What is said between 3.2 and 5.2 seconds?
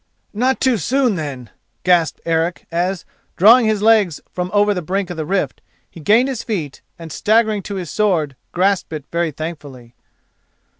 drawing his legs from over the brink of